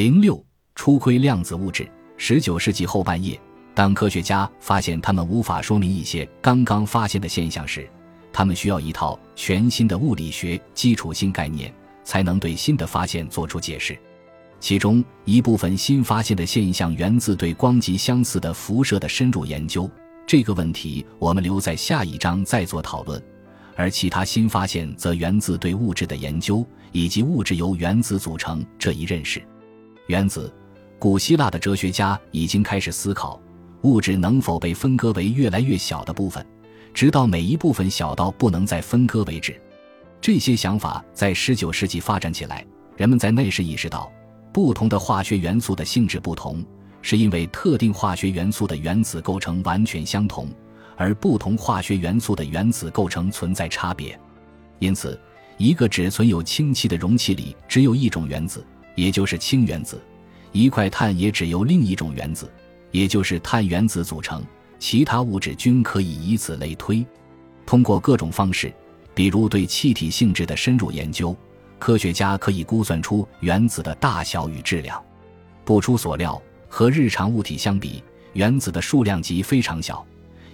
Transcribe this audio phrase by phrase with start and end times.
[0.00, 0.42] 零六
[0.74, 1.86] 初窥量子物质。
[2.16, 3.38] 十九世纪后半叶，
[3.74, 7.86] 当科学家发现他们无法说明一些刚刚发现的现象时，
[8.32, 11.70] 他们需要一套全新的物理学基础性概念，
[12.02, 13.94] 才能对新的发现做出解释。
[14.58, 19.86] 其中一部分新发现的现象源自对光极相似的辐射的深入研究。
[20.26, 23.22] 这个问题我们留在下一章再做讨论。
[23.76, 29.42] 而其他新发现则源自对物质的研究以及物质由原子组成这一认识。
[30.10, 30.52] 原子，
[30.98, 33.40] 古希腊的哲学家已经开始思考
[33.82, 36.44] 物质能否被分割为越来越小的部分，
[36.92, 39.54] 直到每一部分小到不能再分割为止。
[40.20, 44.10] 这些想法在19世纪发展起来，人们在那时意识到。
[44.52, 46.60] 不同的化学元素的性质不同，
[47.02, 50.48] 是因为特定化学元素的原子构成完全相同，
[50.96, 54.18] 而不同化学元素的原子构成存在差别。
[54.80, 55.16] 因此，
[55.56, 59.96] 一个只存有氢气的容器里只有一种原子，也就是氢原子；
[60.52, 62.52] 一块碳也只由另一种原子，
[62.90, 64.44] 也就是碳原子组成。
[64.78, 67.06] 其他物质均可以以此类推。
[67.66, 68.72] 通过各种方式，
[69.14, 71.36] 比如对气体性质的深入研究。
[71.78, 75.02] 科学家可以估算出原子的大小与质量。
[75.64, 78.02] 不出所料，和日常物体相比，
[78.34, 80.06] 原子的数量级非常小。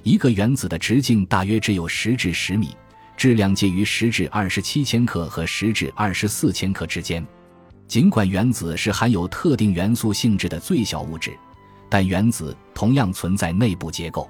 [0.05, 2.77] 一个原子的直径大约只有十至十米，
[3.17, 7.27] 质量介于十至二十七千克和十至二十四千克之间。
[7.89, 11.37] 尽管原子是含有特定元素性质的最小物质，
[11.89, 14.29] 但原子同样存在内部结构。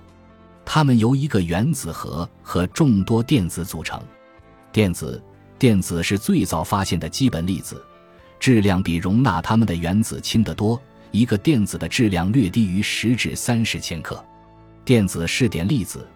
[0.64, 4.00] 它们由一个原子核和众多电子组成。
[4.72, 5.22] 电子。
[5.58, 7.82] 电子是最早发现的基本粒子，
[8.38, 10.78] 质量比容纳它们的原子轻得多。
[11.12, 14.22] 一个电子的质量略低于十至三十千克。
[14.84, 16.06] 电子是点粒子，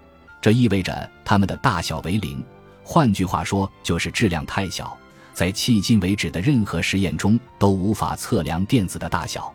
[0.43, 2.45] 这意味着它们的大小为零。
[2.85, 4.95] 换句话说，就是质量太小，
[5.41, 9.51] 在迄今为止的任何实验中都无法测量电子的大小。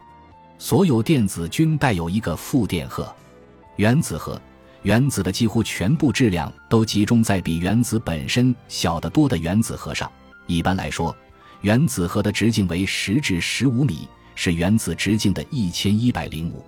[0.57, 3.07] 所有电子均带有一个负电荷，
[3.75, 4.41] 原子核。
[4.81, 10.11] 原子的几乎全部质量都集中在比原子本身小得多的原子核上。
[10.47, 11.15] 一般来说，
[11.61, 16.65] 原子核的直径为十至十五米，是原子直径的一千一百零五。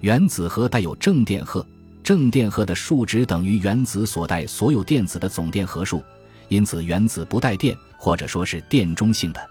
[0.00, 1.64] 原子核带有正电荷，
[2.02, 6.02] 正电荷的数值等于原子所带所有电子的总电荷数，
[6.48, 9.50] 因此原子不带电，或者说是电中性的。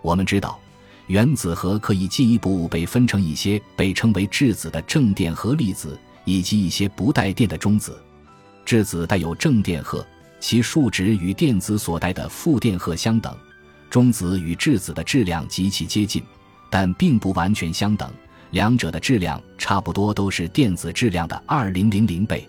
[0.00, 0.58] 我们知道，
[1.06, 5.96] 原子核可以进一步被分成一些被称为质子的正电荷粒子。
[6.24, 8.00] 以及一些不带电的中子，
[8.64, 10.06] 质子带有正电荷，
[10.38, 13.32] 其数值与电子所带的负电荷相等；
[13.90, 16.22] 中子与质子的质量极其接近，
[16.70, 18.08] 但并不完全相等，
[18.52, 22.48] 两者的质量差不多都是电子质量的二零零零倍。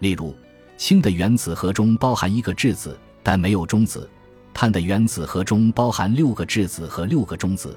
[0.00, 0.34] 例如，
[0.76, 4.08] 氢的原子核中包含一个质子，但没有中子；
[4.54, 7.76] 碳的原子核中包含六个质子和六个中子；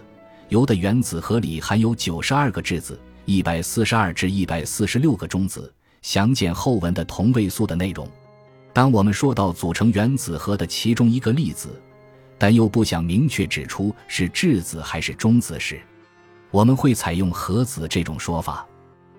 [0.49, 2.97] 铀的原子核里含有九十二个质子。
[3.25, 8.07] 一百四十二至一百四十六个中子，详见后文的同位素的内容。
[8.71, 11.67] 当我们说到组成原子核的其中一个粒子，
[12.38, 15.81] 但又不想明确指出是质子还是中子时，
[16.51, 18.65] 我们会采用核子这种说法。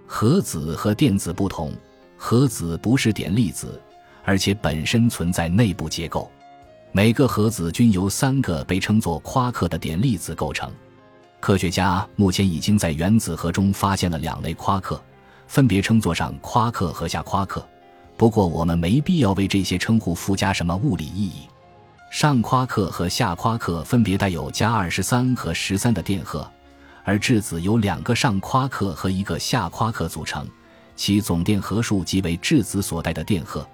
[0.06, 1.76] 核子和电子不同，
[2.16, 3.78] 核子不是点粒子，
[4.24, 6.30] 而且本身存在内部结构。
[6.90, 10.72] 每个核子均由三个被称作夸克的点粒子构成。
[11.38, 15.00] 科学家目前已经在原子核中发现了两类夸克，
[15.46, 17.64] 分别称作上夸克和下夸克。
[18.16, 21.42] 不过，我们没必要为这些称呼附加什么物理意义。
[22.10, 26.50] 上夸克和下夸克分别带有加二十三和十三的电荷，
[27.04, 30.48] 而质子由两个上夸克和一个下夸克组成，
[30.96, 33.64] 其总电荷数即为质子所带的电荷。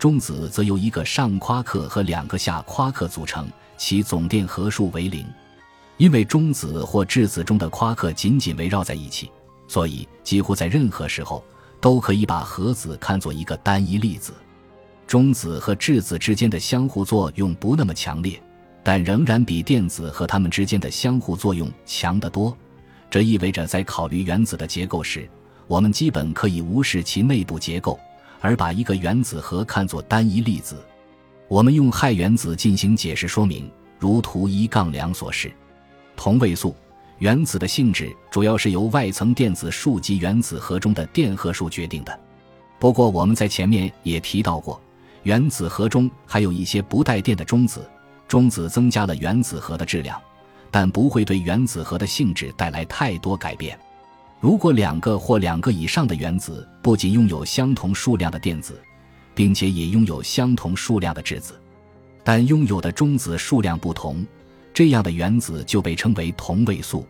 [0.00, 3.46] 中子则由一个上夸克和两个下夸克组成，
[3.76, 5.26] 其总电荷数为零。
[5.98, 9.30] 因为中子或质子中的夸克紧紧围绕在一起，
[9.68, 11.44] 所以几乎在任何时候
[11.82, 14.32] 都可以把核子看作一个单一粒子。
[15.06, 18.42] 中子和质子之间的相互作用不那么强烈，
[18.82, 22.56] 但仍然比电子和它们之间的相互作用强得多。
[23.10, 25.28] 这意味着在考虑原子的结构时，
[25.66, 28.00] 我们基本可以无视其内部结构，
[28.40, 30.82] 而把一个原子核看作单一粒子。
[31.46, 35.52] 我们用氦原子进行解释说明，如图一杠两所示。
[36.16, 36.74] 同位素
[37.18, 42.18] 原子的性质主要是由外层电子数及原子核中的电荷数决定的。
[42.78, 44.80] 不过我们在前面也提到过，
[45.22, 47.88] 原子核中还有一些不带电的中子，
[48.26, 50.18] 中子增加了原子核的质量，
[50.70, 53.78] 但不会对原子核的性质带来太多改变。
[54.40, 58.80] 如果两个或两个以上的原子不仅拥有相同数量的电子，
[59.34, 61.60] 并且也拥有相同数量的质子，
[62.24, 64.26] 但拥有的中子数量不同。
[64.72, 67.06] 这样的原子就被称为同位素。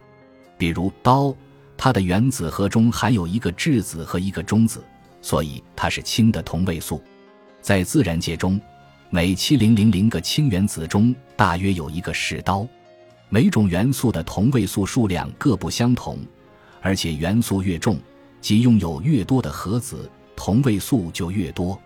[0.58, 1.32] 比如氘，
[1.76, 4.82] 它的原子核中含有一个质子和一个中子，
[5.22, 7.00] 所以它是氢的同位素。
[7.60, 8.60] 在自然界中，
[9.08, 12.66] 每七零零零个氢原子中大约有一个是氘。
[13.28, 16.18] 每种元素的同位素数量各不相同，
[16.80, 17.98] 而且元素越重，
[18.40, 21.78] 即拥有越多的核子，同位素就越多。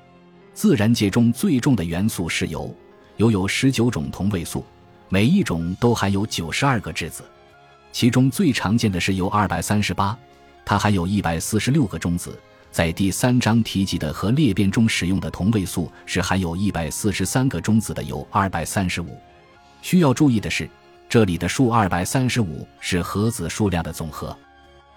[0.53, 2.75] 自然界中最重的元素是铀，
[3.17, 4.65] 铀有十九种同位素，
[5.09, 7.25] 每一种都含有九十二个质子。
[7.93, 10.17] 其中最常见的是铀二百三十八，
[10.65, 12.39] 它含有一百四十六个中子。
[12.71, 19.17] 在第三章提及的核裂变中使用的同位素是含有一百四十三个中子的铀二百三十五。
[19.81, 20.69] 需要注意的是，
[21.09, 24.37] 这里的数二百三十五是核子数量的总和。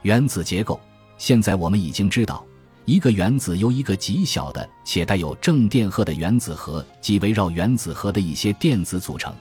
[0.07, 0.79] 原子结构，
[1.17, 2.41] 现在我们已经知道，
[2.85, 9.35] 一个原子由一个极小的且带有正电荷的原子核及围绕原子核的一些电子组成。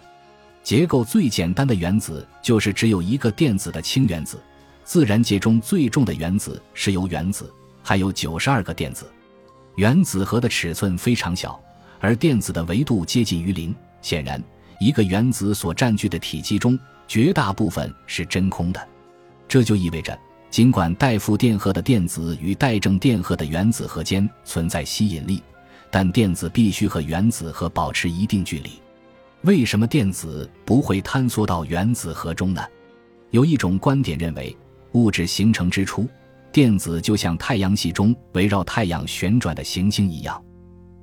[0.65, 4.43] 结构最简单的原子就是只有一个电子的氢原子。
[4.83, 7.49] 自然界中最重的原子是由原子，
[7.81, 9.09] 还有九十二个电子。
[9.77, 11.61] 原子核的尺寸非常小，
[12.01, 13.73] 而电子的维度接近于零。
[14.03, 14.43] 显然，
[14.81, 16.77] 一个原子所占据的体积中
[17.07, 18.89] 绝大部分是真空的。
[19.47, 20.19] 这就意味着，
[20.50, 25.43] 尽管带负电荷的电子与带正电荷的原子核间存在吸引力，
[25.90, 28.70] 但电子必须和原子核保持一定距离。
[29.43, 32.64] 为什么电子不会坍缩到原子核中呢？
[33.31, 34.56] 有一种观点认为，
[34.93, 36.08] 物质形成之初，
[36.50, 40.43] 电子就像太阳系中围绕太阳旋转的行星一样，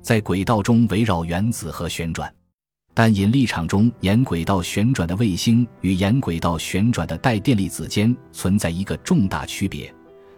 [0.02, 2.32] 在轨道中围绕原子核旋转。
[2.96, 9.92] 但引力场中沿轨道旋转的卫星与沿轨道旋转的带电粒子间存在一个重大区别，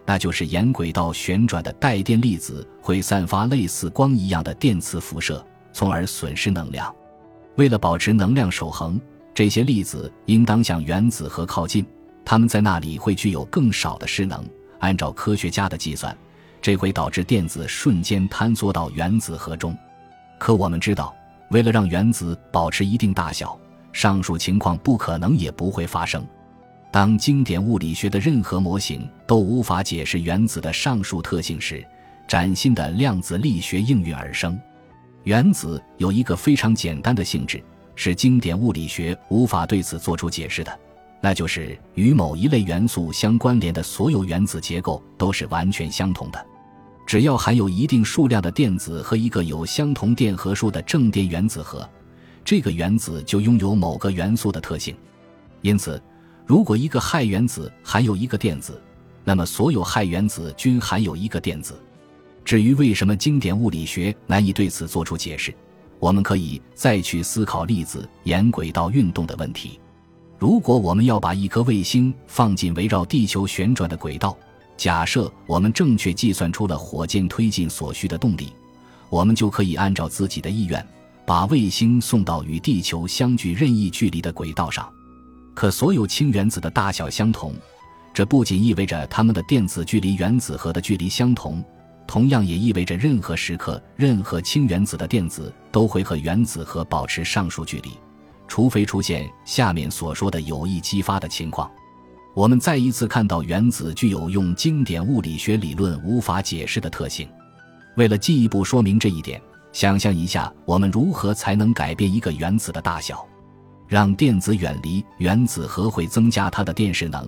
[0.07, 6.93] 那就是沿轨道旋转的带电粒子会散发类似光一样的电磁辐射，从而损失能量。
[7.57, 8.99] 为了保持能量守恒，
[9.35, 11.85] 这些粒子应当向原子核靠近，
[12.25, 14.43] 它们在那里会具有更少的失能。
[14.79, 16.15] 按照科学家的计算，
[16.59, 19.77] 这会导致电子瞬间坍缩到原子核中。
[20.39, 21.15] 可我们知道，
[21.49, 23.57] 为了让原子保持一定大小，
[23.93, 26.25] 上述情况不可能也不会发生。
[26.91, 31.85] 当经典物理学的任何模型都无法解释原子的上述特性时，
[32.27, 34.59] 崭新的量子力学应运而生。
[35.23, 37.61] 原子有一个非常简单的性质，
[37.95, 40.79] 是经典物理学无法对此做出解释的，
[41.19, 46.45] 那就是与某一类元素相关联的所有原子结构都是完全相同的。
[47.07, 51.89] 只要含有一定数量的电子和一个有相同电荷数的正电原子核，
[52.43, 54.93] 这个原子就拥有某个元素的特性。
[55.61, 56.01] 因此，
[56.45, 58.81] 如果一个氦原子含有一个电子，
[59.23, 61.81] 那么所有氦原子均含有一个电子。
[62.43, 65.55] 至于为什么经典物理学难以对此作出解释，
[65.99, 69.79] 我们可以再去思考粒子沿轨道运动的问题。
[70.37, 74.37] 如果我们要把一颗卫星放进围绕地球旋转的轨道，
[74.77, 78.53] 假设我们正确计算出了火箭推进所需的动力，
[79.09, 80.87] 我们就可以按照自己的意愿，
[81.25, 84.87] 把卫星送到与地球相距任意距离的轨道上。
[85.55, 87.53] 可所有氢原子的大小相同，
[88.13, 91.63] 这不仅意味着它们的电子距离原子核的距离相同。
[92.05, 97.89] 同样也意味着，任何时刻，任何氢原子的电子都会和原子核保持上述距离，
[98.47, 101.69] 除非出现下面所说的有意激发的情况。
[102.37, 107.27] 我们再一次看到原子具有用经典物理学理论无法解释的特性。
[107.95, 113.27] 为了进一步说明这一点，想象一下，我们如何才能改变一个原子的大小，
[113.87, 117.27] 让电子远离原子核会增加它的电势能，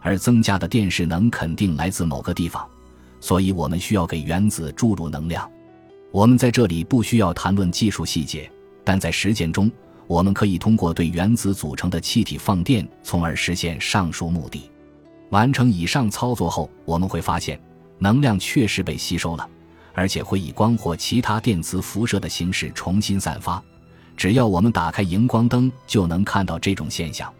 [0.00, 2.64] 而增加的电势能肯定来自某个地方。
[3.18, 5.50] 所以我们需要给原子注入能量。
[6.12, 8.48] 我们在这里不需要谈论技术细节，
[8.84, 9.68] 但在实践中，
[10.06, 14.70] 我们可以通过对原子组成的气体放电，从而实现上述目的。
[15.30, 17.58] 完成以上操作后，我们会发现
[17.98, 19.48] 能量确实被吸收了，
[19.92, 23.62] 而且会以光或其他电磁辐射的形式重新散发。
[24.16, 27.32] 只要我们打开荧光灯，就能看到这种现象。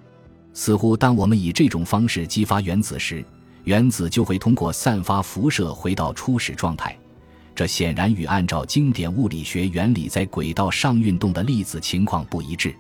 [0.53, 3.25] 似乎当我们以这种方式激发原子时，
[3.65, 6.97] 原子就会通过散发辐射回到初始状态，
[7.55, 12.75] 这显然与按照经典物理学原理在轨道上运动的粒子情况不一致。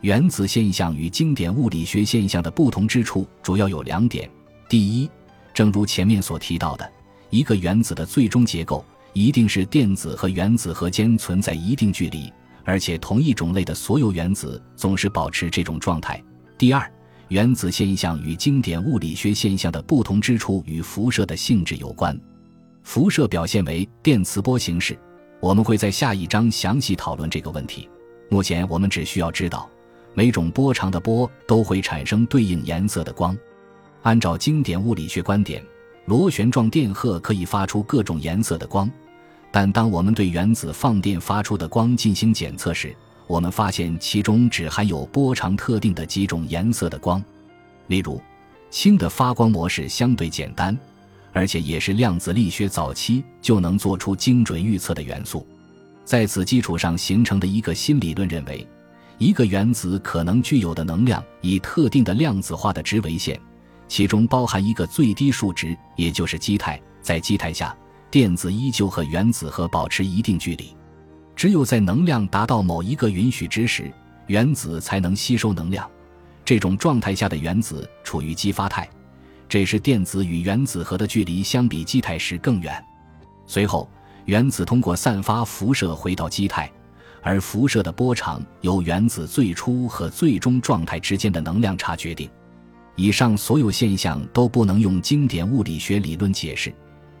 [0.00, 4.30] 原子现象与经典物理学现象的不同之处主要有两点：
[4.68, 5.10] 第一，
[5.52, 6.90] 正如前面所提到的，
[7.30, 12.32] 一个原子的最终结构一定是电子和原子核间存在一定距离，
[12.64, 16.16] 而且同一种类的所有原子总是保持这种状态；
[16.56, 16.90] 第二。
[17.28, 22.16] 原子现象与经典物理学现象的不同之处与辐射的性质有关。
[22.86, 24.96] 辐射表现为电磁波形式，
[25.40, 27.90] 我们会在下一章详细讨论这个问题。
[28.28, 29.68] 目前我们只需要知道，
[30.14, 33.36] 每种波长的波都会产生对应颜色的光。
[34.02, 35.60] 按照经典物理学观点，
[36.04, 38.88] 螺旋状电荷可以发出各种颜色的光，
[39.50, 42.94] 但当我们对原子放电发出的光进行检测时，
[43.26, 47.22] 我们发现其中只含有波长特定的几种颜色的光。
[47.88, 48.22] 例如，
[48.70, 50.78] 氢的发光模式相对简单，
[51.36, 55.46] 而且也是量子力学早期就能做出精准预测的元素。
[56.02, 58.66] 在此基础上形成的一个新理论认为，
[59.18, 63.38] 一个原子可能具有的能量以特定的量子化的值为限。
[63.86, 66.80] 其中包含一个最低数值，也就是基态。
[67.02, 67.76] 在基态下，
[68.10, 70.74] 电子依旧和原子核保持一定距离。
[71.36, 73.92] 只有在能量达到某一个允许值时，
[74.26, 75.86] 原子才能吸收能量。
[76.46, 78.88] 这种状态下的原子处于激发态，
[79.48, 82.84] 这时电子与原子核的距离相比基态时更远。
[83.46, 83.88] 随后，
[84.24, 86.70] 原子通过散发辐射回到基态，
[87.22, 92.28] 而辐射的波长由原子最初和最终状态之间的能量差决定。
[92.96, 96.72] 以上所有现象都不能用经典物理学理论解释，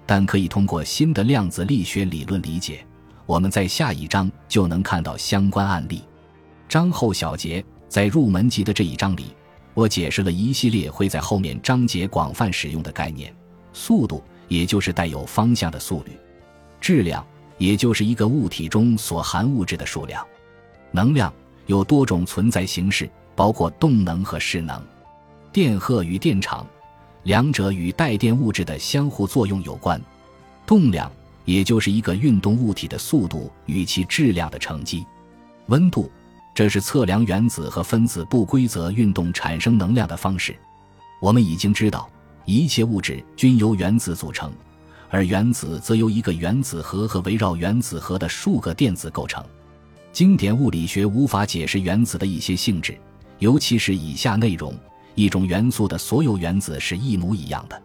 [0.04, 2.84] 但可以通过新的量子力学理论理解。
[3.26, 6.02] 我们在下一章就能看到相关案例。
[6.68, 9.26] 章后小结在入门级的这一章里，
[9.76, 13.30] 我解释了一系列会在后面章节广泛使用的概念：
[13.74, 16.12] 速度，也就是带有方向的速率；
[16.80, 17.22] 质量，
[17.58, 20.24] 也就是一个物体中所含物质的数量；
[20.92, 21.30] 能量
[21.66, 24.82] 有多种存在形式，包括动能和势能。
[25.52, 26.66] 电荷与电场，
[27.24, 30.00] 两者与带电物质的相互作用有关。
[30.64, 31.12] 动量，
[31.44, 35.04] 也就是一个运动物体的速度与其质量的乘积。
[35.66, 36.10] 温度，
[36.56, 40.56] 这是测量原子和分子不规则运动产生能量的方式。
[41.20, 42.08] 我们已经知道，
[42.46, 44.50] 一切物质均由原子组成，
[45.10, 49.44] 而原子则由一个原子核和围绕原子核的数个电子构成。
[50.14, 52.98] 经典物理学无法解释原子的一些性质，
[53.38, 54.74] 尤其是以下内容。
[55.14, 57.82] 一种元素的所有原子是一模一样的，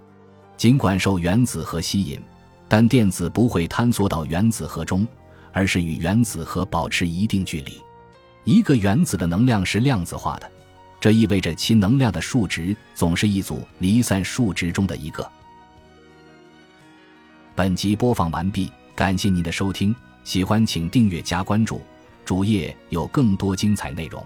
[0.55, 2.17] 尽管受原子核吸引，
[2.69, 5.05] 但电子不会坍缩到原子核中，
[5.51, 7.73] 而是与原子核保持一定距离。
[8.43, 10.51] 一个原子的能量是量子化的，
[10.99, 15.29] 这意味着其能量的数值总是一组离散数值中的一个。
[17.53, 21.81] 本集播放完毕，感谢您的收听，喜欢请订阅加关注，
[22.25, 24.25] 主页有更多精彩内容。